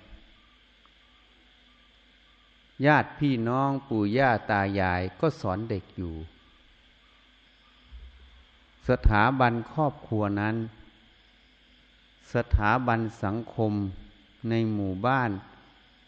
[2.86, 6.16] ญาติพี่น้องปู่ย่าตายายก็สอนเด็กอยู่
[8.90, 10.56] สถาบันครอบครัวนั้น
[12.34, 13.74] สถาบันสังคม
[14.50, 15.32] ในหมู่บ้าน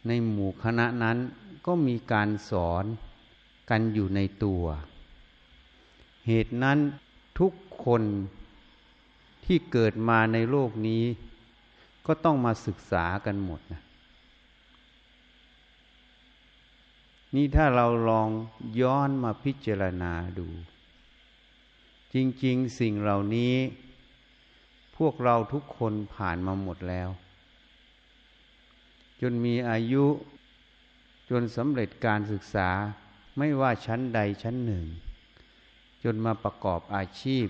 [0.08, 1.18] ในหมู่คณะนั้น
[1.66, 2.86] ก็มีการสอน
[3.70, 4.64] กันอยู่ในตัว
[6.28, 6.78] เหตุนั้น
[7.40, 7.52] ทุก
[7.86, 8.04] คน
[9.46, 11.04] ที่เกิดมาในโลกนี้
[12.06, 13.82] ก็ต้องมาศึกษากันหมดนะ
[17.36, 18.30] นี่ถ้าเราลอง
[18.82, 20.48] ย้อนมาพิจารณาดู
[22.14, 23.54] จริง ๆ สิ่งเหล่านี้
[25.08, 27.10] วกเราทุกคนผ่านมาหมดแล้ว
[29.22, 30.06] จนมีอายุ
[31.30, 32.70] จนสำเร็จการศึกษา
[33.38, 34.86] ไม่ว่าชั้นใดชั้นหนึ่ง
[36.04, 37.48] จนมาประกอบอาชีพ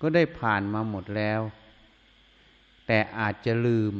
[0.00, 1.40] ก็ได้ผ่านมาหมดแล้ว
[2.86, 3.94] แต่อาจจะลืม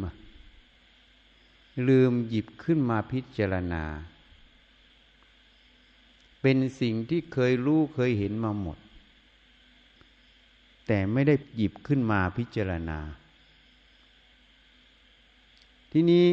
[1.88, 3.84] ลืมหยิบขึ้นมาพิจารณา
[6.42, 8.78] เป็นสิ่งที่เคยรู้เคยเห็นมาหมด
[10.86, 12.98] แต่ไม่ได้หยิบขึ้นมาพิจารณา
[15.92, 16.26] ที่นี้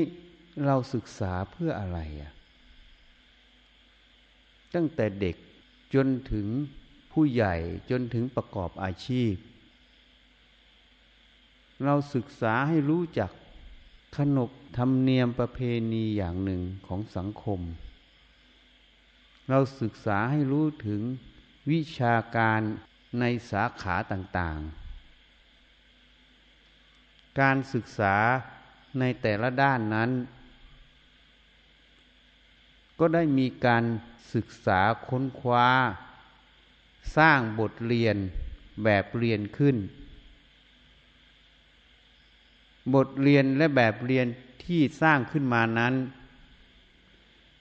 [0.66, 2.32] เราศึกษาเพื่ออะไรอะ
[4.76, 5.36] ตั้งแต่เด็ก
[5.94, 6.48] จนถึง
[7.12, 7.56] ผู้ใหญ่
[7.90, 9.34] จนถึงประกอบอาชีพ
[11.84, 13.32] เราศึกษาให้รู้จัก
[14.18, 15.60] ขนบธรรมเนียมประเพ
[15.94, 17.60] ณีอย่างหนึ่งของสังคม
[19.50, 21.02] เราศึกษาให้รู้ถึง
[21.72, 22.62] วิชาการ
[23.20, 28.16] ในสาขาต่างๆ การศึกษา
[29.00, 30.12] ในแต่ละด้านนั้น
[33.00, 33.84] ก็ได้มีการ
[34.34, 35.68] ศึกษาค้นคว้า
[37.18, 38.16] สร้างบทเรียน
[38.84, 39.76] แบบเรียนขึ้น
[42.94, 44.28] บทเรียนและแบบเรียน
[44.66, 45.94] ที่สร้างขึ้นมานั้น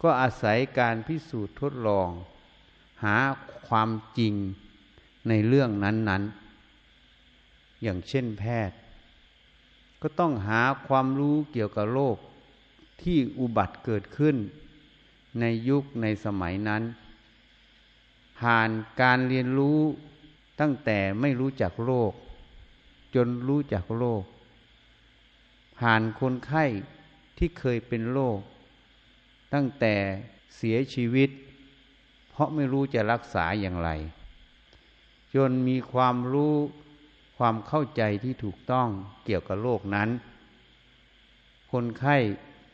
[0.03, 2.09] ก็อาศัยการพิสูจน์ทดลอง
[3.05, 3.17] หา
[3.67, 4.35] ความจริง
[5.29, 6.23] ในเรื่องนั้น
[7.03, 8.77] ๆ อย่างเช่นแพทย์
[10.03, 12.17] ก็ต้องหาความรู้เกี่ยวกับโรค
[13.03, 14.37] ที่อุบัติเกิดขึ้น
[15.41, 16.83] ในยุคในสมัยนั้น
[18.39, 18.71] ผ่าน
[19.01, 19.79] การเรียนรู้
[20.61, 22.13] ตั้งแต่ไม่รู้จักโรค
[23.15, 24.23] จนรู้จักโรค
[25.79, 26.65] ผ่านคนไข้
[27.39, 28.39] ที่เคยเป็นโรค
[29.55, 29.95] ตั้งแต่
[30.57, 31.31] เสียชีวิต
[32.31, 33.91] เพราะไม่รู้จะรักษาอย่างไร
[35.35, 36.55] จนมีความรู้
[37.39, 38.89] ความเข้าใจที่ถูกต้อง
[39.25, 40.09] เกี่ยวกับโรคนั้น
[41.73, 42.17] คนไข้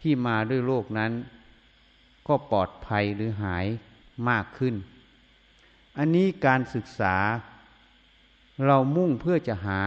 [0.00, 1.12] ที่มาด้วยโรคนั้น
[2.28, 3.66] ก็ปลอดภัยหรือหาย
[4.28, 4.75] มากขึ้น
[5.99, 7.16] อันนี้การศึกษา
[8.65, 9.80] เรามุ่งเพื่อจะหา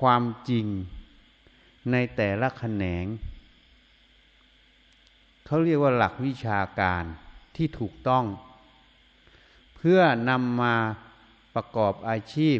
[0.00, 0.66] ความจริง
[1.90, 3.04] ในแต่ละแขนง
[5.46, 7.04] เขาเรียกว่าหลักวิชาการ
[7.56, 8.24] ที่ถูกต้อง
[9.76, 10.74] เพื่อนำมา
[11.54, 12.58] ประกอบอาชีพ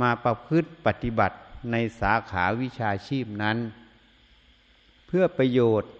[0.00, 1.36] มาประพฤติปฏิบัติ
[1.70, 3.56] ในสาขาวิชาชีพนั้น
[5.06, 5.90] เพื่อประโยชน์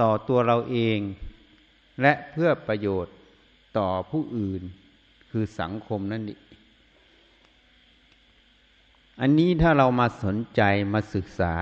[0.00, 0.98] ต่อตัวเราเอง
[2.02, 3.14] และเพื่อประโยชน์
[3.78, 4.62] ต่อผู้อื่น
[5.30, 6.40] คือสังคมนั่นเอง
[9.20, 10.62] อันนี้ถ้าเรามาสนใจ
[10.92, 11.52] มาศึกษา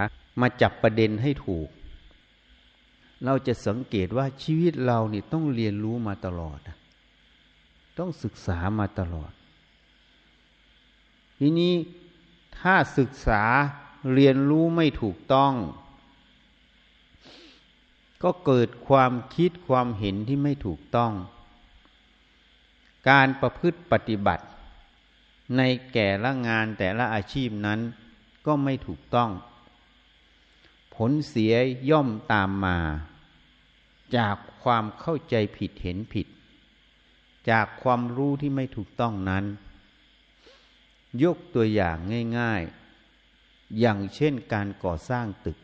[0.41, 1.69] มาจับประเด็นให้ถูก
[3.25, 6.59] เราจะสังเกตว่าชีวิตเรานี่ต้องเรียนรู้มาตลอด
[7.99, 9.33] ต้องศึกษามาตลอด
[11.39, 11.75] ทีนี้
[12.59, 13.43] ถ้าศึกษา
[14.13, 15.53] เรียนรู้ไม่ถูกต้อง
[18.23, 21.13] ก็เกิดความคิดความเห็นที่ไม่ถูกต้อง
[23.09, 24.45] การประพฤติปฏิบัติ
[25.57, 25.63] ใน
[25.93, 27.81] แก่ละงานแต่ละอาชีพนั้น
[28.47, 29.31] ก็ไม่ถูกต้อง
[30.95, 31.55] ผลเสีย
[31.91, 32.79] ย่อมตามมา
[34.17, 36.27] จากความเข้าใจผิดเห็นผิด
[37.51, 39.45] จากความรู้ที่ไม่ถูกต้องนั้น
[41.23, 41.97] ยกตัวอย่าง
[42.39, 45.59] ง่ายๆ อย่างเช่นการก่อสร้างตึก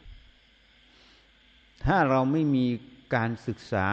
[1.84, 2.66] ถ้าเราไม่มี
[3.14, 3.86] การศึกษา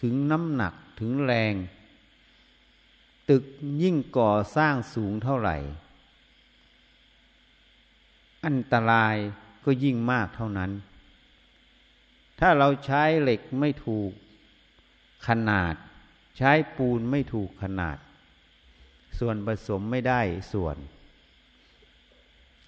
[0.00, 1.54] ถึงน้ำหนักถึงแรง
[3.30, 3.44] ตึก
[3.82, 5.56] ยิ่งก่อสร้างสูงเท่าไหร่
[8.46, 9.16] อันตราย
[9.64, 10.70] ก็ยิ่งมากเท่านั้น
[12.40, 14.10] ถ้าเราใช้เหล็กไม่ถูก
[15.26, 15.74] ขนาด
[16.36, 17.98] ใช้ปูนไม่ถูกขนาด
[19.18, 20.20] ส่วนผสมไม่ได้
[20.52, 20.76] ส่วน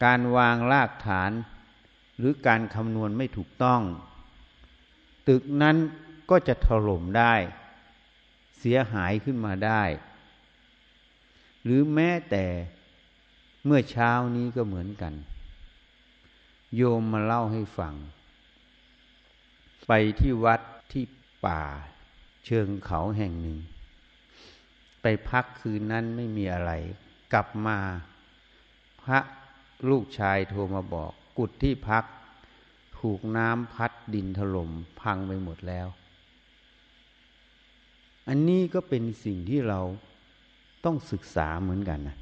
[0.04, 1.30] การวางรากฐาน
[2.18, 3.82] หรือการคำนวณไม่ถูกต้อง
[5.28, 5.76] ตึกนั้น
[6.30, 7.34] ก็จะถล่มได้
[8.58, 9.82] เสียหายขึ้นมาได้
[11.64, 12.46] หรือแม้แต่
[13.64, 15.14] เมื่อเช้านี้ก็เหมือนกัน
[16.76, 17.94] โยมมาเล่าให้ฟัง
[19.86, 20.60] ไปที่วัด
[20.92, 21.04] ที่
[21.46, 21.62] ป่า
[22.46, 23.58] เชิงเขาแห่งหนึ่ง
[25.02, 26.72] ไปพักคืนนั้นไม่มีอะไร
[27.32, 27.78] กลับมา
[29.02, 29.20] พระ
[29.88, 32.04] ลูกชายโทรมาบอก กุดที่พัก
[32.98, 34.70] ถูกน้ำพัดดินถล่ม
[35.00, 35.87] พังไปหมดแล้ว
[38.28, 39.81] อันนี้ก็เป็นสิ่งที่เรา
[40.84, 42.16] ต้องศึกษาเหมือนกันนะ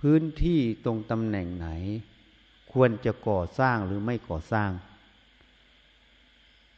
[0.00, 1.68] พื้นที่ตรงตำแหน่งไหน
[2.72, 4.70] ควรจะก่อสร้างหรือไม่ก่อสร้าง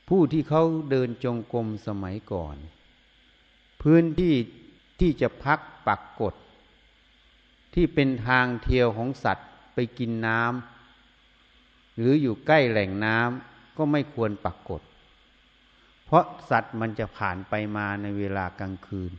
[0.08, 2.56] ผู้ที่เขาเดินจงกรมสมัยก่อน
[3.82, 4.34] พื้นที่
[5.00, 6.34] ที่จะพักปักกด
[7.74, 14.82] ที่เป็นทางเที่ยวของสัตว์ไปกินน้ำหรืออยู่ใกล้แหล่งน้ำก็ไม่ควรปักกด
[16.04, 19.12] เพราะสัตว์มันจะผ่านไปมาในเวลากลางคืน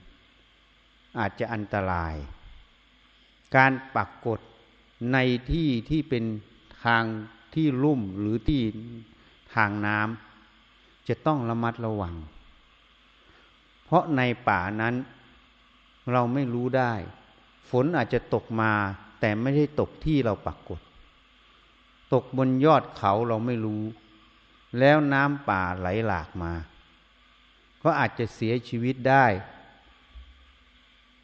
[1.20, 2.16] อาจจะอันตราย
[3.56, 4.40] การปักกด
[5.14, 5.18] ใน
[5.52, 6.24] ที่ที่เป็น
[6.86, 7.04] ทาง
[7.56, 8.62] ที่ลุ่มหรือที่
[9.56, 10.29] ทางน้ำ
[11.10, 12.16] จะต้องระมัดระวัง
[13.86, 14.96] เพราะในป่านั้น
[16.12, 16.94] เราไม่รู้ได้
[17.70, 18.72] ฝนอาจจะตกมา
[19.20, 20.82] แต่ไม่ได้ตกที่เราปักกด
[22.14, 23.84] ตกบนยอดเขาเราไม่รู้
[24.80, 26.54] แล้วน้ำป่าไหลหลากมา
[27.84, 29.26] ก็อาจจะเสียชีวิตได้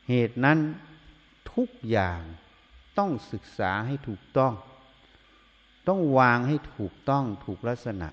[0.10, 0.60] เหตุนั้น
[1.54, 2.22] ทุกอย่าง
[2.98, 4.54] ต้องศึกษาให้ถูกต้อง
[5.88, 8.10] ต้องวางให้ถูกต้องถูกลักษณะ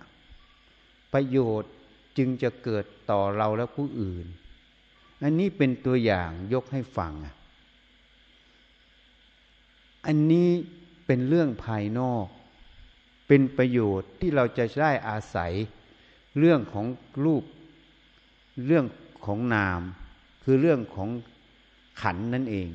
[1.13, 1.73] ประโยชน์
[2.19, 4.27] จึงจะเกิดต่อเราและผู้อื่น
[5.23, 7.13] อันนี้เป็นตัวอย่างยกให้ฟัง
[10.07, 10.49] อันนี้
[11.07, 12.27] เป็นเรื่องภายนอก
[13.29, 15.53] เป็นประโยชน์ที่เราจะได้อาศัย
[16.39, 16.87] เรื่องของ
[17.25, 17.45] รูป
[18.67, 18.85] เรื่อง
[19.27, 19.81] ของนาม
[20.45, 21.09] คือเรื่องของ
[22.03, 22.69] ขันนั่นเอง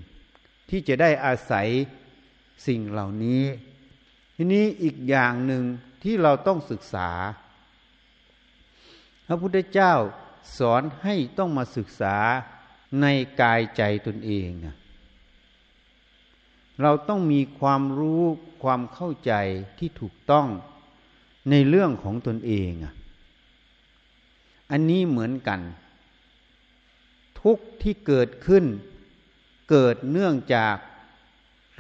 [0.70, 1.68] ที่จะได้อาศัย
[2.68, 3.44] สิ่งเหล่านี้
[4.36, 5.64] ทีนี้อีกอย่างหนึ่ง
[6.04, 7.10] ที่เราต้องศึกษา
[9.28, 9.94] พระพุทธเจ้า
[10.58, 12.18] สอนให้ต้องมาศึกษา
[13.02, 13.06] ใน
[13.42, 14.50] กายใจตนเอง
[16.82, 18.24] เราต้องมีความรู้
[18.64, 19.34] ความเข้าใจ
[19.78, 20.48] ที่ถูกต้อง
[21.50, 22.72] ในเรื่องของตนเอง
[24.72, 25.60] อันนี้เหมือนกัน
[27.42, 28.66] ทุกที่เกิดขึ้น
[29.70, 30.76] เกิดเนื่องจาก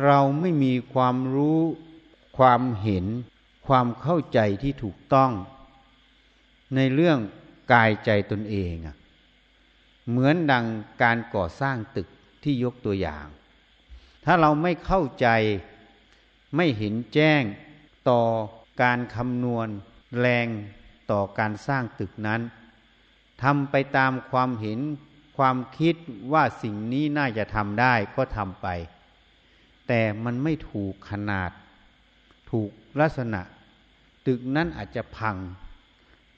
[0.06, 1.62] เราไม่มีความรู้
[2.38, 3.06] ความเห็น
[3.68, 5.32] ความเข้าใจที่ถูกต้อง
[6.76, 7.20] ในเรื่อง
[7.72, 8.76] กายใจตนเอง
[10.10, 10.66] เหมือนดัง
[11.02, 12.08] การก่อสร้างตึก
[12.44, 13.26] ที่ยกตัวอย่าง
[14.26, 15.28] ถ้าเราไม่เข้าใจ
[16.56, 17.44] ไม่เห็นแจ้ง
[18.10, 18.22] ต่อ
[18.82, 19.68] การคำนวณ
[20.20, 20.48] แรง
[21.12, 22.42] ต่อการสร้างตึกนั้น
[23.44, 24.80] ทำไปตามความเห็น
[25.38, 25.96] ความคิด
[26.34, 28.68] ว่าสิ่งนี้น่าจะทำได้ก็ทำไป
[29.88, 31.52] แต่มันไม่ถูกขนาด
[32.52, 32.70] ถูก
[33.00, 33.42] ลักษณะ
[34.26, 35.36] ตึกนั้นอาจจะพัง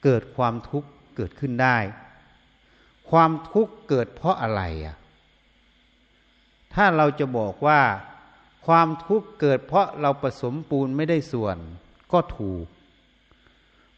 [0.02, 0.88] เกิดความทุกข์
[1.20, 1.78] เกิดขึ้นได้
[3.10, 4.96] ความทุกข์เกิดเพราะอะไรอะ
[6.74, 7.80] ถ้าเราจะบอกว่า
[8.66, 11.56] ความทุกข์เกิดเพราะเราผสมปูนไม่ได้ส่วน
[12.12, 12.66] ก็ถูก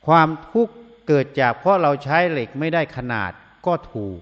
[0.07, 0.75] ความทุกข์
[1.09, 3.33] เกิดจากเพราะเราใช้เหล็กไม่ได้ขนาด
[3.67, 4.19] ก็ถูก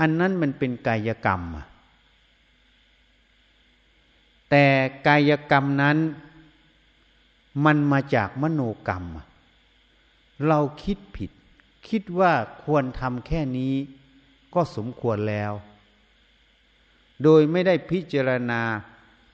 [0.00, 1.42] อันนั้นมันเป็นกายกรรม
[4.50, 4.66] แต่
[5.06, 5.96] กายกรรมนั้น
[7.64, 9.04] มันมาจากมโนกรรม
[10.48, 11.30] เราคิดผิด
[11.90, 12.32] คิดว่า
[12.64, 13.74] ควรทำแค่นี้
[14.54, 15.52] ก็สมควรแล้ว
[17.22, 18.62] โดยไม่ได้พิจารณา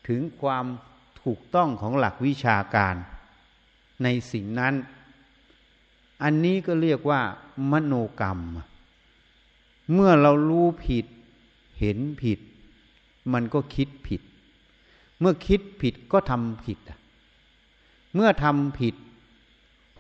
[0.08, 0.66] ถึงความ
[1.22, 2.94] ถูกต้องของหลักวิชาการ
[4.02, 4.74] ในสิ่งนั้น
[6.22, 7.20] อันนี้ก็เรียกว่า
[7.70, 8.38] มโนกรรม
[9.92, 11.06] เมื่อเรารู้ผิด
[11.80, 12.40] เห็นผิด
[13.32, 14.22] มันก็คิดผิด
[15.20, 16.78] เมื่อคิดผิดก็ทำผิด
[18.14, 18.94] เมื่อทำผิด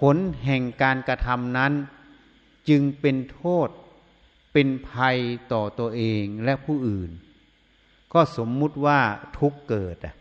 [0.00, 1.72] ผลแห่งการกระทำนั้น
[2.68, 3.68] จึงเป็นโทษ
[4.52, 5.18] เป็นภัย
[5.52, 7.10] ต่อตัวเองและผู้อื่น
[8.12, 9.00] ก็สมมุติว่า
[9.38, 10.14] ทุกเกิดอะ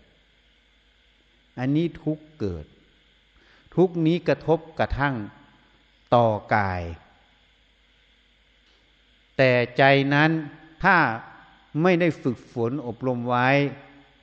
[1.59, 2.65] อันนี้ทุกเกิด
[3.75, 5.15] ทุกนี้กระทบกระทั่ง
[6.15, 6.83] ต่อกาย
[9.38, 9.83] แต่ใจ
[10.13, 10.31] นั้น
[10.83, 10.97] ถ้า
[11.81, 13.50] ไม่ได้ฝึกฝนอบรมไว้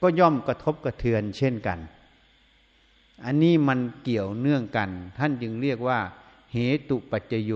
[0.02, 1.78] ก็ย่อมกระทบกระเทือนเช่นกัน
[3.24, 6.00] อันนี้มันเกี่ยวเนื่องกัน ท่านจึงเรียกว่า
[6.52, 7.52] เหตุปัจจโย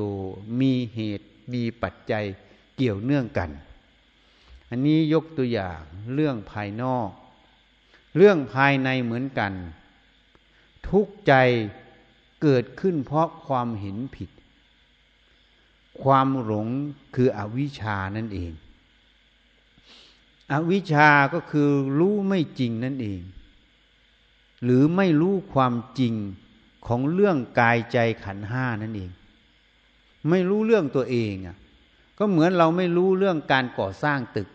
[0.61, 2.25] มีเหตุมีปัจจัย
[2.77, 3.51] เกี่ยวเนื่องกัน
[4.69, 5.81] อันนี้ยกตัวอย่าง
[6.15, 7.09] เรื่องภายนอก
[8.17, 9.53] เรื่องภายในเหมือนกัน
[10.89, 11.33] ทุกใจ
[12.43, 14.31] เกิดขึ้นเพราะความเห็นผิด
[16.03, 16.69] ความหลง
[17.15, 18.53] คืออวิชานั่นเอง
[20.53, 23.21] อวิชาก็คือรู้ไม่จริงนั่นเอง
[24.65, 26.15] หรือไม่รู้ความจริง
[26.87, 29.11] ของเรื่องกายใจขันห้านั่นเอง
[30.29, 31.57] ไม่รู้เรื่องตัวเองอะ
[32.19, 34.49] ก็เหมือนเราไม่รู้เรื่องการก่อสร้างตึก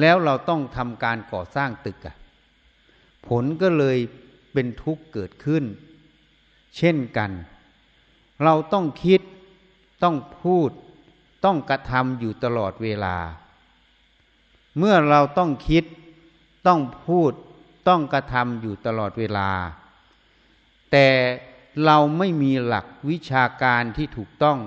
[0.00, 2.16] แล้วเราต้องทำการก่อสร้างตึกอะ
[3.26, 3.98] ผลก็เลย
[4.52, 5.64] เป็นทุกข์เกิดขึ้น
[6.76, 7.30] เช่นกัน
[8.44, 9.20] เราต้องคิด
[10.02, 10.70] ต้องพูด
[11.44, 13.16] ต้องกระทำอยู่ตลอดเวลา
[14.78, 15.84] เมื่อเราต้องคิด
[16.66, 17.32] ต้องพูด
[17.88, 19.48] ต้องกระทำอยู่ตลอดเวลา
[20.92, 21.08] แต่
[21.84, 24.58] เราไม่มีหลักวิชาการที่ถูกต้อง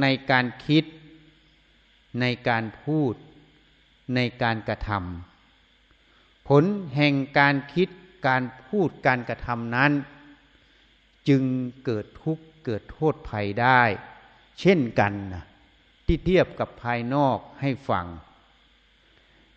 [0.00, 0.84] ในการคิด
[2.20, 3.14] ในการพูด
[4.14, 7.88] ในการกระทำผลแห่งการคิด
[8.28, 9.92] การพูดการกระทำนั้น
[11.28, 11.42] จึง
[11.84, 13.82] เกิดทุกข์เกิดโทษภัยได้
[14.60, 15.44] เช่นกันนะ
[16.06, 18.06] ที่เทียบกับภายนอกให้ฟัง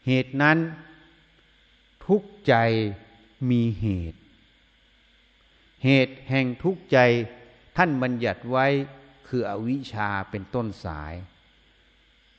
[0.07, 0.57] เหตุนั้น
[2.05, 2.53] ทุกใจ
[3.49, 4.19] มีเหตุ
[5.83, 6.97] เหตุแห่งทุกใจ
[7.77, 8.67] ท่านบัญญัติไว้
[9.27, 11.13] คืออวิชชาเป็นต้นสาย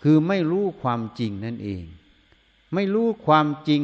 [0.02, 1.82] คือไม่รู้ความจริงนั่นเอง
[2.75, 3.82] ไม่รู้ความจริง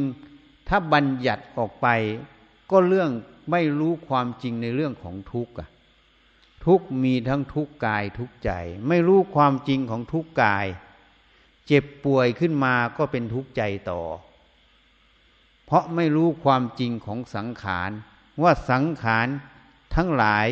[0.69, 1.89] ถ้าบัญญัติออกไป
[2.71, 3.11] ก็เรื่อง
[3.51, 5.55] ไม่รู้ความจริงในเรื่องของทุกข์
[6.65, 8.51] ทุกมีทั้งทุกกายทุกใจ
[8.89, 10.67] ไม่รู้ความจริงของทุกกาย
[11.67, 14.03] เจ็บป่วยขึ้นมาก็เป็นทุกข์ใจต่อ
[15.65, 17.91] เพราะไม่รู้ความจริงของสังขาร
[18.43, 19.27] ว่าสังขาร
[19.95, 20.49] ทั้งหลาย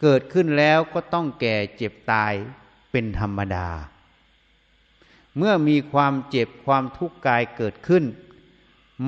[0.00, 2.34] เกิดขึ้นแล้วก็ต้องแก่เจ็บตาย
[2.90, 3.68] เป็นธรรมดา
[5.36, 8.04] เมื่อมีความเจ็บความทุกข์กายเกิดขึ้น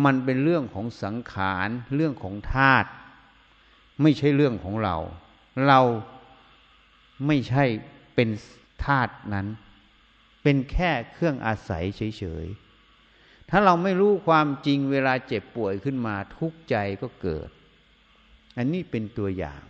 [0.05, 2.89] มันเป็นเรื่องของสังขารเรื่องของธาตุ
[4.03, 4.97] ไม่ใช่เรื่องของเรา
[5.67, 5.81] เรา
[7.27, 7.65] ไม่ใช่
[8.15, 8.29] เป็น
[8.87, 9.47] ธาตุนั้น
[10.43, 17.49] เป็นแค่เครื่องอาศัยเฉยๆถ้าเราไม่รู้ความจริงเวลาเจ็บป่วยขึ้นมาทุกข์ใจก็เกิด
[18.57, 19.61] อันนี้เป็นตัวอย่าง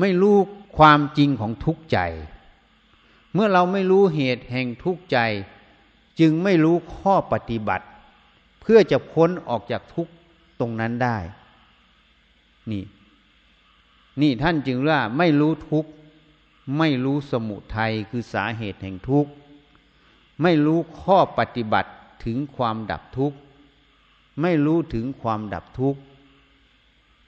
[0.00, 0.36] ไม่รู้
[0.78, 1.98] ความจริงของทุกข์ใจ
[3.32, 5.18] เมื่อเราไม่รู้เหตุแห่งทุกข์ใจ
[6.20, 7.86] จึงไม่รู้ข้อปฏิบัติ
[8.60, 10.12] เพื่อจะพ้นออกจากทุกข์
[10.60, 11.18] ตรงนั้นได้
[12.70, 12.84] นี่
[14.20, 15.90] นี่ท่านจึงว่าไม่รู้ทุกข์
[16.78, 19.30] ไม่รู้สมุทัยคือสาเหตุแห่งทุกข์
[20.42, 21.90] ไม่รู้ข้อปฏิบัติ
[22.24, 23.36] ถึงความดับทุกข์
[24.42, 26.00] ไม่รู้ถึงความดับทุกข์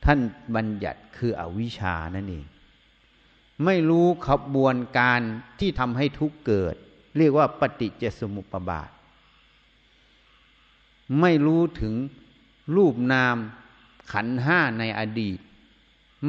[0.04, 0.20] ท่าน
[0.54, 2.46] บัญญัติคืออวิชานั่นเอง
[3.64, 5.20] ไม่รู้ขบวนการ
[5.60, 6.74] ที่ทำให้ทุกเกิด
[7.16, 8.90] เรียกว่าปฏิจจสมุปบาท
[11.20, 11.94] ไม่รู้ถึง
[12.76, 13.36] รูปนาม
[14.12, 15.38] ขันห้าในอดีต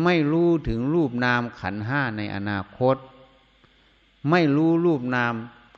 [0.03, 2.97] ไม่รู้ถึงรูปนามขันห้าในอนาคต
[4.29, 5.33] ไม่รู้รูปนาม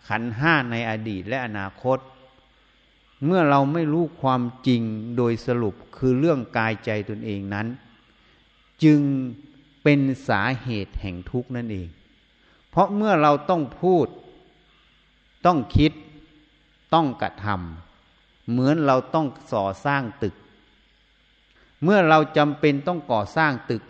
[0.07, 1.99] ขันห้าในอดีตและอนาคต
[3.25, 4.81] เมื่อเราไม่รู้ความจริง
[5.17, 7.67] โดยสรุปคือเรื่องกายใจตนเองนั้น
[8.83, 9.01] จึง
[9.83, 11.89] เป็นสาเหตุแห่งทุกข์นั่นเอง
[12.69, 14.07] เพราะเมื่อเราต้องพูด
[15.45, 15.91] ต้องคิด
[16.93, 20.35] ต้องกระทำเหมือนเราต้องส่อสร้างตึก
[21.83, 23.83] เมื่อเราจำเป็นต้องก่อสร้างตึก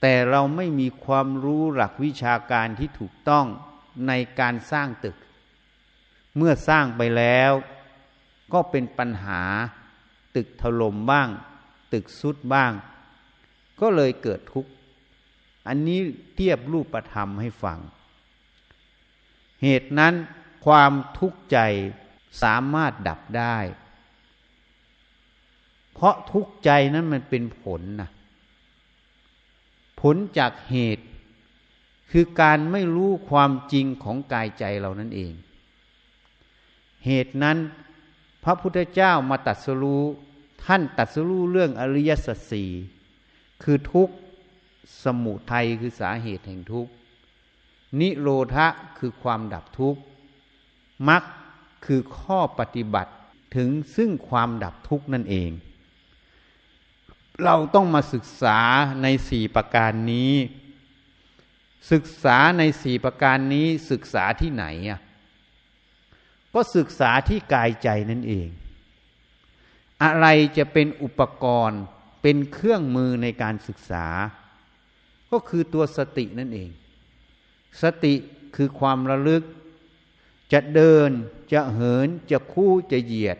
[0.00, 3.46] แต่เราไม่มีความรู้หลักวิชาการที่ถูกต้อง
[4.06, 5.16] ในการสร้างตึก
[6.36, 7.52] เมื่อสร้างไปแล้ว
[8.52, 9.42] ก็เป็นปัญหา
[10.36, 11.28] ตึกถล่มบ้าง
[11.92, 12.72] ตึกสุดบ้าง
[13.82, 14.70] ก็เลยเกิดทุกข์
[15.68, 16.00] อันนี้
[16.34, 17.78] เทียบรูปธรรมให้ฟัง
[19.62, 20.14] เหตุนั้น
[20.66, 21.58] ความทุกข์ใจ
[22.42, 23.58] สามารถดับได้
[25.94, 28.10] เพราะทุกข์ใจนั้นมันเป็นผลนะ
[30.00, 31.04] ผลจากเหตุ
[32.10, 35.32] คือการไม่รู้ความจริงของกายใจเรานั่นเอง
[37.06, 37.58] เหตุนั้น
[38.44, 40.04] พระพุทธเจ้ามาตัดสรู้
[40.64, 42.70] ท่านตัดสรู้เรื่องอริยสัจสี่
[43.62, 44.14] คือทุกข์
[45.04, 46.90] สมุทัยคือสาเหตุแห่งทุกข์
[48.00, 48.66] นิโรธะ
[48.98, 50.00] คือความดับทุกข์
[51.08, 51.22] มรรค
[51.86, 53.12] คือข้อปฏิบัติ
[53.56, 55.50] ถึงซึ่งความดับทุกข์นั่นเอง
[57.44, 58.58] เราต้องมาศึกษา
[59.02, 60.34] ในสี่ประการนี้
[61.92, 65.00] ศึกษาในสี่ประการนี้ศึกษาที่ไหนอะ
[66.54, 68.48] ก็ศึกษาที่กายใจนั่นเอง
[70.02, 70.26] อะไร
[70.56, 71.82] จะเป็นอุปกรณ์
[72.22, 74.06] เป็นเครื่องมือในการศึกษา
[75.30, 76.70] ก็คือตัวสตินั่นเอง
[77.82, 78.14] สติ
[78.56, 79.42] คือความระลึก
[80.52, 81.10] จะเดิน
[81.52, 83.38] จะเหิน จะคู่จะเหยียด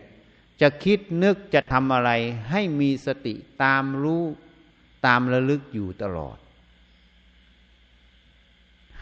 [0.61, 2.11] จะคิดนึกจะทำอะไร
[2.51, 4.25] ให้มีสติตามรู้
[5.07, 6.37] ตามระลึกอยู่ตลอด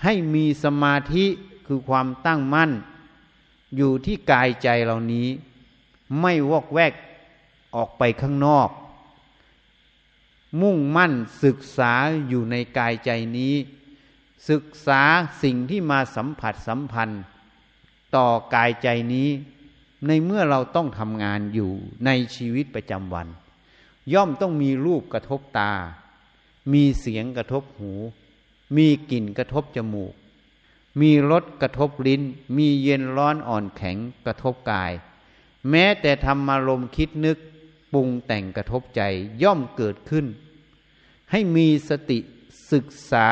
[0.02, 1.26] ให้มีสมาธิ
[1.66, 2.70] คือความตั้งมั่น
[3.76, 5.28] อยู่ที่กายใจเหล่านี้
[6.20, 6.92] ไม่วอกแวก
[7.74, 8.68] ออกไปข้างนอก
[10.60, 11.12] มุ่งมั่น
[11.44, 11.92] ศึกษา
[12.28, 13.54] อยู่ในกายใจนี้
[14.50, 15.02] ศึกษา
[15.42, 17.22] สิ่งที่มาสัมผัสสัมพันธ์
[18.16, 19.28] ต่อกายใจนี้
[20.06, 21.70] ในเมื่อเราต้องทำงานอยู่
[22.04, 23.26] ในชีวิตประจำวัน
[24.12, 25.72] ย่อมต้องมีรูปกระทบตา
[26.72, 27.92] มีเสียงกระทบหู
[28.76, 30.14] มีกลิ่นกระทบจมูก
[31.00, 32.22] มีรสกระทบลิ้น
[32.56, 34.92] มีเย็นร้อนอ่อนแข็งกระทบกาย
[35.70, 37.38] แม้แต่ธรรมารมคิดนึก
[37.92, 39.02] ปรุงแต่งกระทบใจ
[39.42, 40.26] ย่อมเกิดขึ้น
[41.30, 42.18] ให้มีสติ
[42.72, 43.30] ศึกษา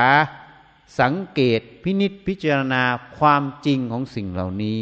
[1.01, 2.83] สังเกตพินิษพิจารณา
[3.19, 4.79] ความจริงของสิ่งเหล่านี้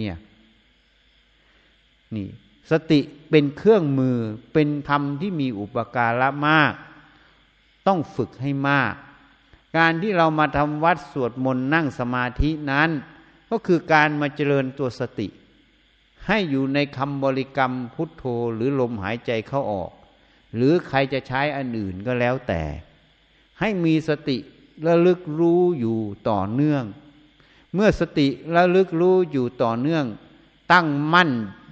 [2.17, 2.29] นี่
[2.71, 4.17] สติเป็นเครื่องมือ
[4.53, 6.73] เป็นธรรมที่มีอุปการะมาก
[7.87, 8.95] ต้องฝึกให้มาก
[9.77, 12.91] การที่เรามาทำวัดสวดมนต์นั่งสมาธินั้น
[13.51, 15.29] ก็คือการมาเจริญตัวสติ
[16.29, 19.91] ให้อยู่ในคำบริกรรมพุทโธหรือลมหายใจเข้าออก
[20.55, 22.63] หรือใครจะใช้อันอื่นก็แล้วแต่
[23.61, 24.37] ให้มีสติ
[24.87, 26.85] ระลึกรู้อยู่ต่อเนื่อง
[27.75, 30.05] เมื่อสติระลึกรู้อยู่ต่อเนื่อง
[30.73, 31.31] ตั้งมั่น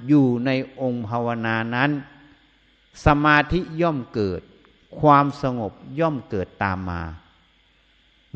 [0.08, 1.90] อยู่ในองค์ภาวนานั้น
[3.04, 4.40] สมาธิย่อมเกิด
[5.00, 7.02] ความสงบย่อมเกิดตามมา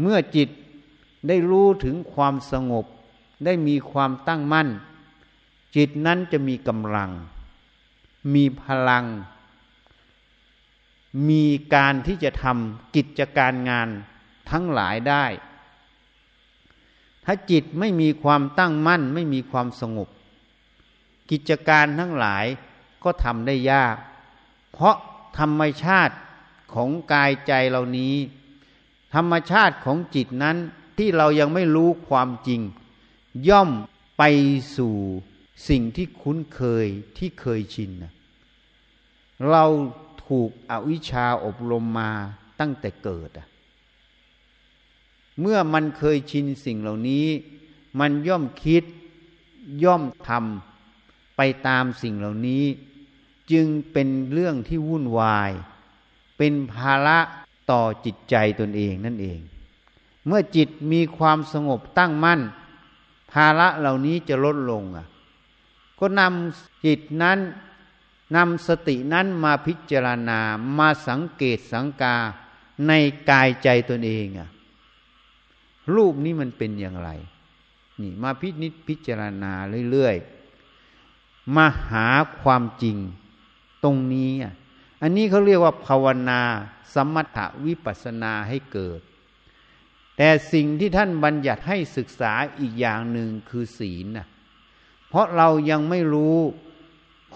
[0.01, 0.49] เมื่อจิต
[1.29, 2.85] ได้รู้ถึงความสงบ
[3.45, 4.69] ได้มีความตั้งมั่น
[5.77, 7.11] จิตนั้นจะมีกำลัง
[8.35, 9.05] มีพลัง
[11.29, 13.89] มีการที่จะทำกิจการงาน
[14.51, 15.25] ทั้งหลายได้
[17.25, 20.09] ถ้าจิตไม่มีความตั้งมั่น ไม่มีความสงบ
[21.31, 22.45] กิจการทั้งหลาย
[23.05, 23.97] ก็ทำได้ยาก
[24.73, 24.97] เพราะ
[25.39, 26.15] ธรรมชาติ
[26.75, 28.15] ของกายใจเหล่านี้
[29.15, 30.57] ธรรมชาติของจิตนั้น
[30.99, 32.61] ที่เรายังไม่รู้ความจริง
[33.49, 33.71] ย่อม
[34.19, 34.23] ไป
[34.77, 34.97] สู่
[35.69, 36.87] สิ่งที่คุ้นเคย
[37.19, 37.91] ที่เคยชิน
[39.51, 39.65] เรา
[40.27, 42.11] ถูกอวิชชาอบรมมา
[42.61, 43.31] ตั้งแต่เกิด
[45.41, 47.27] เมื่อมันเคยชินสิ่งเหล่านี้
[48.01, 48.85] มันย่อมคิด
[49.85, 52.65] ย่อมทำไปตามสิ่งเหล่านี้
[53.53, 55.51] จึงเป็นเรื่องที่วุ่นวาย
[56.39, 57.19] เป็นภาระ
[57.71, 59.39] ต่อจิตใจตนเองนั่นเอง
[60.27, 62.41] เมื่อจิตมีความสงบตั้งมั่น
[63.33, 65.07] ภาระเหล่านี้จะลดลงอะ
[65.99, 67.39] ก็นำจิตนั้น
[68.37, 70.41] นำสตินั้นมาพิจารณา
[70.79, 72.17] มาสังเกตสังกา
[72.87, 72.93] ใน
[73.31, 74.49] กายใจตนเองอะ
[75.95, 77.11] รูปนี้มันเป็นอย่างไร
[78.01, 79.53] นี่มาพิจิตพิจารณา
[79.91, 82.07] เรื่อยๆ มาหา
[82.41, 82.97] ความจริง
[83.85, 84.55] ตรงนี้อะ
[85.03, 86.41] อันนี้เขาเรียกว่าภาวนา
[86.95, 89.01] สมถวิปัสนาให้เกิด
[90.17, 94.27] แต่สิ่งที่ท่านบัญญัติให้ศึกษาอีกอย่างหนึ่งคือศีลนะ
[95.09, 96.39] เพราะเรายังไม่รู้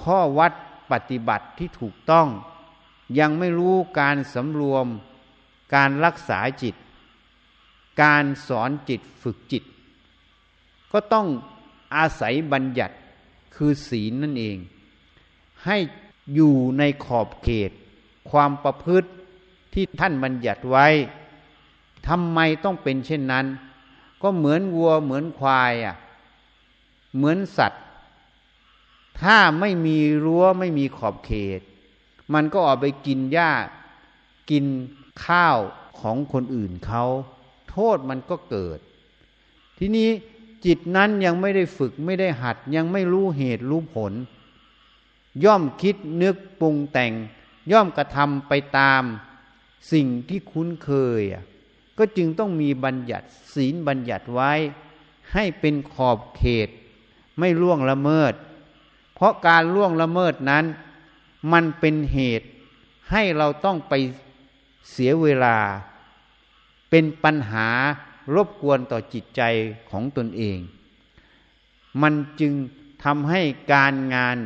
[0.03, 0.53] ข้อวัด
[0.93, 2.29] ปฏิบัติที่ถูกต้อง
[3.19, 4.87] ยังไม่รู้การสำรวม
[5.75, 6.75] การรักษาจิต
[8.03, 9.65] การสอนจิตฝึกจิต
[10.93, 11.27] ก็ต้อง
[11.97, 12.95] อาศัยบัญญัติ
[13.55, 14.57] คือศีลนั่นเอง
[15.65, 15.77] ให้
[16.35, 17.71] อยู่ในขอบเขต
[18.31, 19.09] ความประพฤติ
[19.73, 20.87] ที่ท่านบัญญัติไว้
[22.09, 23.47] ทำไมต้องเป็นเช่นนั้น
[24.23, 25.97] ก็เหมือนวัวเหมือนควายอะ
[27.15, 27.85] เหมือนสัตว์
[29.21, 31.61] ถ้าไม่มีรั้วไม่มีขอบเขต
[32.35, 33.53] มันก็ออกไปกินหญ้า
[34.51, 34.65] กิน
[35.27, 35.59] ข้าว
[36.01, 37.05] ของคนอื่นเขา
[37.71, 38.79] โทษมันก็เกิด
[39.79, 40.09] ทีนี้
[40.65, 44.13] จิตนั้นยังไม่ได้ฝึกไม่ได้หัด ยังไม่รู้เหตุรู้ผล
[45.45, 47.13] ย่อมคิดนึกปรุงแต่ง
[47.73, 49.03] ย่อมกระทำไปตาม
[49.93, 51.23] สิ่งที่คุ้นเคย
[51.99, 54.53] ก็จึงต้องมีบัญญัติศีลบัญญัติไว้
[55.33, 56.69] ให้เป็นขอบเขต
[57.39, 58.33] ไม่ล่วงละเมิด
[59.15, 60.65] เพราะการล่วงละเมิดนั้น
[61.53, 62.49] มันเป็นเหตุ
[63.11, 63.93] ให้เราต้องไป
[64.91, 65.57] เสียเวลา
[66.91, 67.69] เป็นปัญหา
[68.35, 69.43] รบกวนต่อจิตใจ
[69.91, 70.59] ของตนเอง
[72.03, 72.53] มันจึง
[73.05, 73.41] ทำให้
[73.73, 74.37] การงาน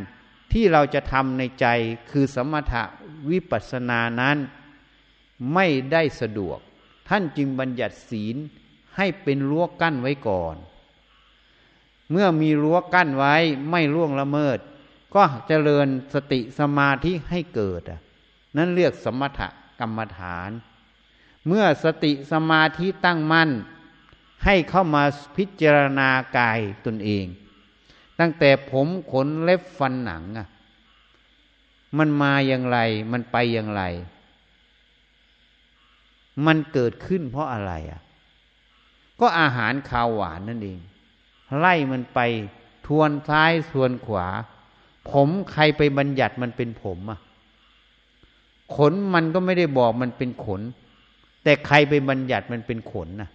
[0.53, 1.67] ที่เราจะทำในใจ
[2.11, 2.83] คือสมถะ
[3.31, 4.37] วิปัสสนานั้น
[5.55, 6.59] ไม่ได้สะดวก
[7.09, 8.37] ท่านจึงบัญญัติศีล
[8.97, 10.57] ให้เป็นรั้วกั้นไว้ก่อน
[12.11, 13.35] เมื่อมีรั้วกั้นไว้
[13.71, 14.59] ไม่ล่วงละเมิด
[15.15, 17.83] ก็เจริญสติสมาธิให้เกิด
[18.57, 19.41] นั่นเรียกสมถ
[19.81, 20.51] กรรมฐาน
[21.47, 23.51] เมื่อสติสมาธิตั้งมั่น
[24.45, 25.05] ให้เข้ามา
[25.37, 27.27] พิจารณากายตนเอง
[28.19, 30.49] ตั้งแต่ผมขนเล็บฟันหนังอะ
[31.99, 32.79] มันมาอย่างไร
[33.13, 33.83] มันไปอย่างไร
[36.47, 38.01] มันเกิดขึ้นเพราะอะไรอะ
[39.21, 40.79] ก็อาหารขาวหวานนั่นเอง
[41.59, 42.21] ไล่มันไป
[42.87, 44.27] ทวนซ้ายทวนขวา
[45.11, 47.19] ผมใครไปบัญญัติมันเป็นผมอะ
[48.77, 50.63] ขนมันก็ไม่ได้บอกมันเป็นขน
[51.43, 53.31] แต่ใครไปบัญญัติมันเป็นขนนะ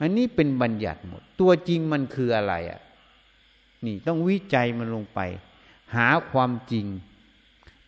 [0.00, 2.80] อันนี้เป็นบัญญัติหมด ตัวจริงมันคืออะไรอะ
[3.84, 5.20] นี่ต้องวิจัยมันลงไป
[5.94, 6.86] หาความจริง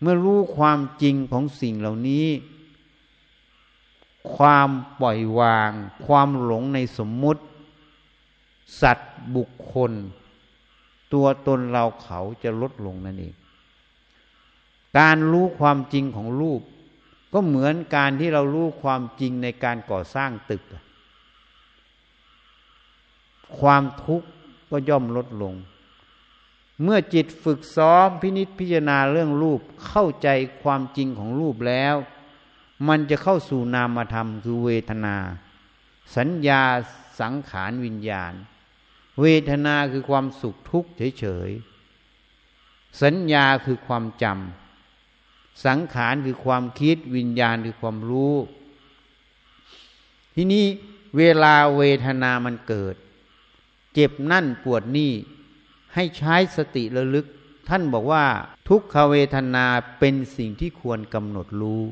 [0.01, 2.27] เมื่อรู้ความจริงของสิ่งเหล่านี้
[4.35, 4.69] ความ
[5.01, 5.71] ปล่อยวาง
[6.07, 7.43] ความหลงในสมมุติ
[8.81, 9.93] สัตว์บุคคล
[11.13, 13.35] ตัวตนเราเขาจะลดลงนั่นเอง
[14.99, 16.61] การรู้ความจริงของรูป
[17.33, 20.63] ก็เหมือนการที่เรารู้ความจริงในการก่อสร้างตึก
[23.59, 24.29] ความทุกข์
[24.71, 25.55] ก็ย่อมลดลง
[26.83, 30.29] เมื่อจิตฝึกซ้อมพินิษพิจารณาเรื่องรูปเข้าใจ
[30.63, 31.97] ความจริงของรูปแล้ว
[32.89, 35.17] มันจะเข้าสู่นามธรรมคือเวทนา
[36.17, 36.63] สัญญา
[37.21, 38.33] สังขารวิญญาณ
[39.21, 48.35] เวทนาคือความสุขทุกข์เฉยๆ สัญญาคือความจำ สังขารคือความคิด วิญญาณคือความรู้
[50.35, 50.65] ที่นี้
[51.17, 52.95] เวลาเวทนามันเกิด
[53.95, 55.13] เจ็บนั่นปวดนี่
[55.95, 57.27] ให้ใช้สติระลึก
[57.69, 58.25] ท่านบอกว่า
[58.69, 59.67] ทุกขเวทนา
[59.99, 61.83] เป็นสิ่งที่ควรกำหนดรู้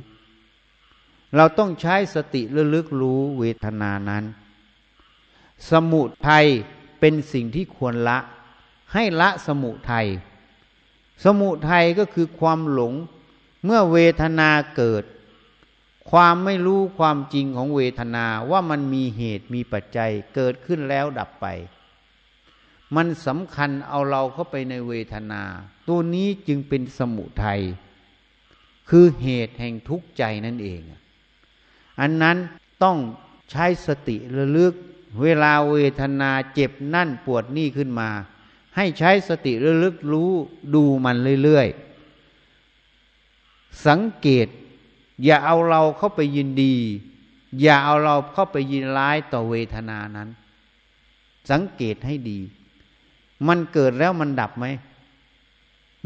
[1.36, 4.24] เราต้องใช้สติระลึกรู้เวทนานั้น
[5.70, 6.46] สมุทัย
[7.00, 8.18] เป็นสิ่งที่ควรละ
[8.92, 10.09] ให้ละสมุทัย
[11.24, 12.94] สมุทัยก็คือความหลง
[13.64, 15.04] เมื่อเวทนาเกิด
[16.11, 21.46] ความไม่รู้ความจริงของเวทนาว่ามันมีเหตุมีปัจจัยเกิดขึ้นแล้วดับไป
[22.96, 25.42] มันสำคัญเอาเราเข้าไปในเวทนา
[25.88, 27.62] ตัวนี้จึงเป็นสมุทัย
[28.88, 30.80] คือเหตุแห่งทุกข์ใจนั่นเอง
[32.00, 32.37] อันนั้น
[32.82, 32.98] ต้อง
[33.50, 34.74] ใช้สติระลึก
[35.22, 38.09] เวลาเวทนาเจ็บนั่นปวดนี่ขึ้นมา
[38.76, 40.31] ให้ใช้สติระลึกรู้
[40.74, 44.48] ดูมันเรื่อยๆ สังเกต
[45.24, 46.74] อย่าเอาเราเข้าไปยินดี
[47.61, 50.29] อย่าเอาเราเข้าไปยินร้ายต่อเวทนานั้น
[51.50, 52.38] สังเกตให้ดี
[53.48, 54.66] มันเกิดแล้วมันดับไหม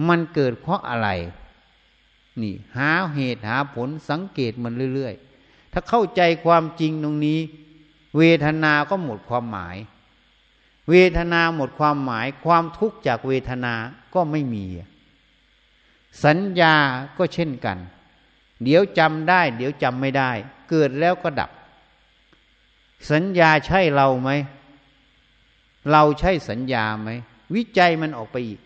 [0.08, 1.08] มันเกิดเพราะอะไร
[2.42, 7.40] นี่ หาเหตุหาผลสังเกตมันเรื่อยๆ ถ้าเข้าใจความจริงตรงนี้
[8.16, 9.76] เวทนาก็หมดความหมาย
[10.90, 13.74] เวทนาหมดความหมาย ความทุกข์จากเวทนา
[14.14, 14.64] ก็ไม่มี
[16.24, 16.74] สัญญา
[17.18, 17.78] ก็เช่นกัน
[18.62, 20.30] เดี๋ยวจำได้ เดี๋ยวจำไม่ได้
[20.70, 21.50] เกิดแล้วก็ดับ
[23.10, 24.30] สัญญาใช่เราไหม
[25.90, 27.10] เราใช่สัญญาไหม
[27.54, 28.60] วิจัยมันออกไปอีก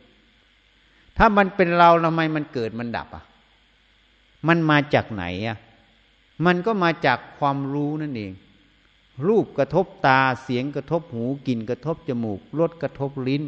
[1.17, 3.25] ถ้ามันเป็นเราทำไมมันเกิดมันดับอะ
[4.49, 5.59] มันมาจากไหนอะ
[6.47, 8.33] มันก็มาจากความรู้นั่นเอง
[9.27, 13.43] รูปกระทบตาเสียงกระทบหูกลิ่นกระทบจมูกรสกระทบลิ้น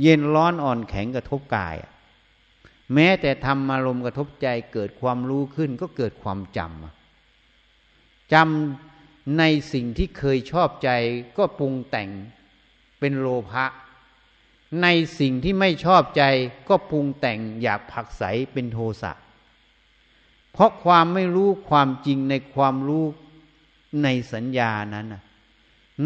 [0.00, 1.76] เย็นร้อนอ่อนแข็งกระทบกาย
[2.94, 9.42] แม้แต่ทำอารมณ์กระทบใจเกิดความรู้ขึ้นก็เกิดความจำจำใน
[9.72, 10.90] สิ่งที่เคยชอบใจ
[11.38, 12.10] ก็ปรุงแต่ง
[12.98, 13.66] เป็นโลภะ
[14.82, 14.86] ใน
[15.18, 16.22] สิ่งที่ไม่ชอบใจ
[16.68, 19.12] ก็ปรุงแต่งอยากผักใสเป็นโทสะ
[20.52, 23.04] เพราะความไม่รู้ความจริงในความรู้
[24.02, 25.06] ในสัญญานั้น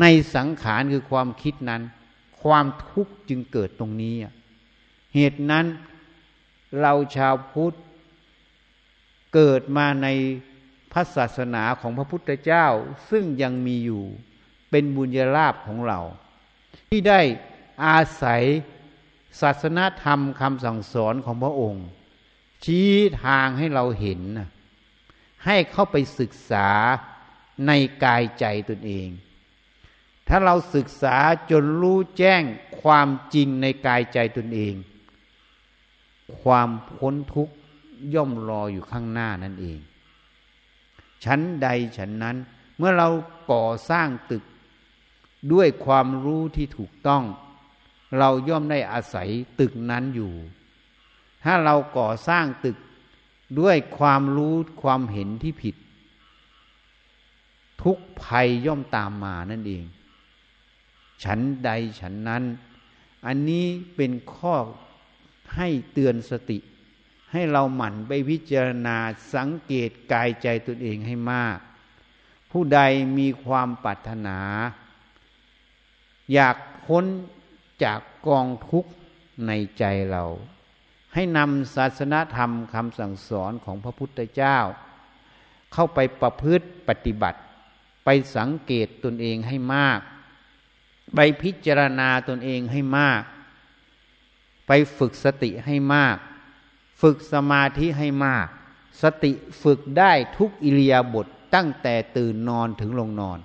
[0.00, 1.82] ในสังขารคือความคิดนั้น
[2.42, 4.14] ความทุกข์จึงเกิดตรงนี้
[5.14, 5.66] เหตุนั้น
[6.80, 7.74] เราชาวพุทธ
[9.34, 10.08] เกิดมาใน
[10.92, 12.66] พระศาสนาของพระพุทธเจ้า
[13.10, 14.04] ซึ่งยังมีอยู่
[14.70, 16.00] เป็นบุญญาลาภของเรา
[16.88, 17.20] ที่ได้
[17.84, 18.42] อาศัย
[19.40, 21.86] ศาสนาธรรมคำสั่งสอนของพระองค์
[22.64, 22.90] ชี้
[23.24, 24.20] ทางให้เราเห็น
[25.44, 26.68] ให้เข้าไปศึกษา
[27.66, 27.72] ใน
[28.04, 29.08] กายใจตนเอง
[30.28, 31.16] ถ้าเราศึกษา
[31.50, 32.42] จนรู้แจ้ง
[32.82, 34.74] ความจริงในกายใจตนเอง
[36.40, 37.54] ความพ้นทุกข์
[38.14, 39.78] ย่อมรออยู่ข้างหน้านั่นเอง
[41.24, 42.36] ชั้นใดฉันนั้น
[42.76, 43.08] เมื่อเรา
[43.52, 44.44] ก่อสร้างตึก
[45.52, 47.24] ด้วยความรู้ที่ถูกต้อง
[48.18, 49.28] เราย่อมได้อาศัย
[49.60, 50.32] ตึกนั้นอยู่
[51.44, 52.76] ถ้าเราก่อสร้างตึก
[53.60, 55.74] ด้วยความรู้ความเห็นที่ผิด
[57.82, 59.84] ทุกภัยย่อมตามมานั่นเอง
[61.24, 62.44] ฉันใดฉันนั้น
[63.26, 63.66] อันนี้
[63.96, 64.54] เป็นข้อ
[65.56, 66.58] ให้เตือนสติ
[67.32, 68.96] ให้เราหมั่นไปพิจารณา
[69.34, 71.58] สังเกตกายใจตนเองให้มาก
[72.50, 72.80] ผู้ใด
[73.18, 74.38] มีความปรารถนา
[76.32, 77.04] อยากพ้น
[77.84, 78.90] จากกองทุกข์
[79.46, 80.24] ในใจเรา
[81.14, 84.58] ให้นำศาสนธรรมคำสั่งสอนของพระพุทธเจ้า
[85.72, 87.40] เข้าไปประพฤติปฏิบัติ
[88.04, 90.00] ไปสังเกตตนเองให้มาก
[91.14, 93.22] ไปพิจารณาตนเองให้มาก
[94.66, 96.16] ไปฝึกสติให้มาก
[97.02, 98.46] ฝึกสมาธิให้มาก
[99.02, 103.38] สติฝึกได้ทุกอิริยาบถตั้งแต่ตื่นนอนถึงลงนอน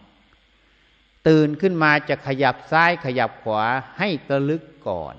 [1.27, 3.63] ตื่นขึ้นมาจะขยับซ้ายขยับขวา
[3.97, 5.15] ให้ตะลึกก่อน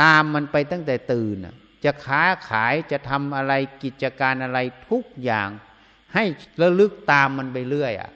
[0.00, 1.36] ตามมันไปตั้งแต่ตื่น
[1.84, 3.52] จะค้าขายจะทำอะไร
[3.82, 5.48] กิจการอะไรทุกอย่าง
[6.14, 6.24] ให้
[6.62, 8.10] ระลึกตามมันไปเรื่อยอะ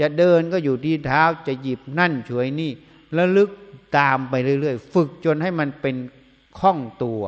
[0.00, 2.70] จะเดินก็อยู่ที่เท้าจะหยิบนั่นช่วยนี่
[3.18, 3.50] ระลึก
[3.98, 5.96] ตามไปเรื่อยๆ ฝึกจนให้มันเป็น
[6.58, 7.22] คล่องตัว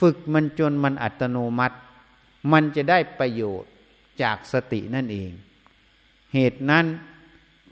[0.00, 1.76] ฝึกมันจนมันอัตโนมัติ
[2.52, 3.70] มันจะได้ประโยชน์
[4.22, 5.30] จากสตินั่นเอง
[6.34, 6.86] เหตุนั้น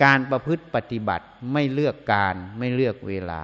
[0.02, 3.42] การประพฤติปฏิบัติไม่เลือกการไม่เลือกเวลา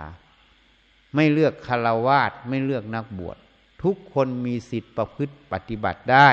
[1.15, 3.37] ไม่เลือกคารวาสไม่เลือกนักบวช
[3.83, 6.31] ทุกคนมีสิทธิประพฤติปฏิบัติได้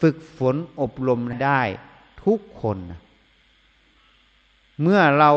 [0.00, 1.62] ฝึกฝนอบรมได้
[2.24, 2.78] ทุกคน
[4.82, 5.30] เมื่อเรา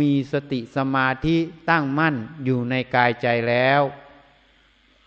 [0.00, 1.36] มีสติสมาธิ
[1.70, 3.82] ตั้งมั่นอยู่ในกายใจแล้ว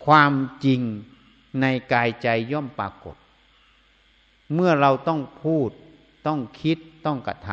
[0.06, 0.34] ความ
[0.66, 0.82] จริง
[1.62, 3.16] ในกายใจย่อมปรากฏ
[4.54, 5.70] เมื่อเราต้องพูด
[6.28, 7.50] ต้องคิดต้องกระท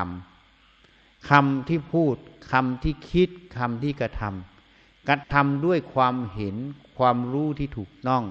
[0.62, 2.16] ำคำที่พูด
[2.50, 6.56] คำที่คิดคำที่กระทำกระทำด้วยความเห็น
[6.96, 8.24] ความรู้ที่ถูกต้อง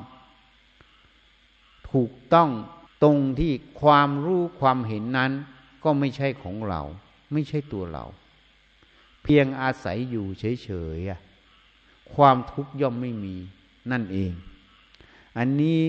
[1.92, 2.50] ถูกต้อง
[3.04, 5.32] ตรงที่ความรู้ความเห็นนั้น
[5.84, 6.82] ก็ไม่ใช่ของเรา
[7.32, 8.06] ไม่ใช่ตัวเรา
[9.24, 13.36] เพียงอาศัยอยู่เฉยๆความทุกข์ย่อมไม่มี
[13.92, 14.32] นั่นเอง
[15.38, 15.80] อันนี้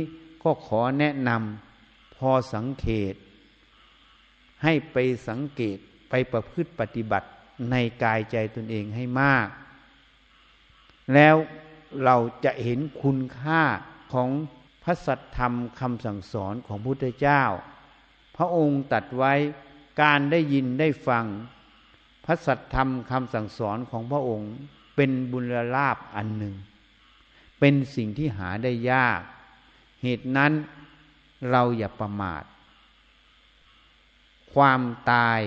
[0.42, 3.14] ก็ขอแนะนำพอสังเกต
[4.62, 4.96] ให้ไป
[5.28, 5.76] สังเกต
[6.10, 7.28] ไปประพฤติปฏิบัติ
[7.70, 9.48] ในกายใจตนเองให้มาก
[11.14, 11.36] แล้ว
[12.04, 13.62] เราจะเห็นคุณค่า
[14.12, 14.30] ของ
[14.82, 17.42] พระสัทธรรมคำสั่งสอนของพุทธเจ้า
[18.36, 19.34] พระองค์ตัดไว้
[20.02, 21.24] การได้ยินได้ฟัง
[22.24, 24.52] พระสัทธรรมคำสั่งสอนของพระองค์
[24.96, 25.44] เป็นบุญ
[25.76, 26.54] ลาภอันหนึ่ง
[27.58, 29.20] เป็นสิ่งที่หาได้ยาก
[30.02, 30.52] เหตุนั้น
[31.50, 32.44] เราอย่าประมาท
[34.54, 34.80] ความ
[35.12, 35.40] ตาย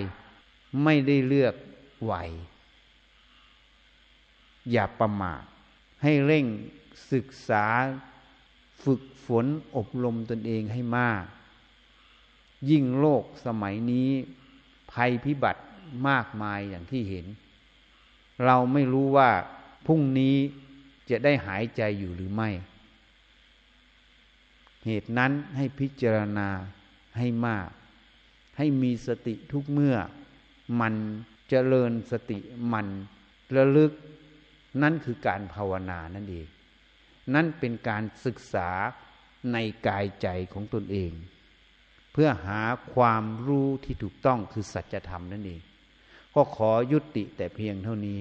[0.83, 1.55] ไม่ได้เลือก
[2.03, 2.13] ไหว
[4.71, 5.43] อย่าประมาท
[6.03, 6.45] ให้เร่ง
[7.11, 7.65] ศึกษา
[8.83, 11.23] ฝึกฝนอบรมตนเองให้มาก
[12.69, 14.09] ยิ่งโลกสมัยนี้
[14.91, 15.61] ภัยพิบัติ
[16.07, 17.25] มากมายอย่างที่เห็น
[18.45, 19.29] เราไม่รู้ว่า
[19.85, 20.35] พรุ่งนี้
[21.09, 22.49] จะได้หายใจอยู่หรือไม่
[24.85, 26.49] เหตุนั้นให้พิจารณา
[27.17, 27.67] ให้มาก
[28.57, 29.95] ให้มีสติทุกเมื่อ
[30.79, 30.93] มัน
[31.49, 32.39] เจริญสติ
[32.73, 32.87] มัน
[33.55, 33.91] ระลึก
[34.81, 36.47] นั่นคือการภาวนานั่นเอง
[37.33, 38.69] นั่นเป็นการศึกษา
[39.53, 39.57] ใน
[39.87, 41.11] กายใจของตนเอง
[42.11, 42.61] เพื่อหา
[42.93, 45.61] ความรู้ที่ถูกต้องคือสัจธรรมนั่นเอง
[46.35, 48.19] ก็ขอยุติแต่เพียงเท่านี้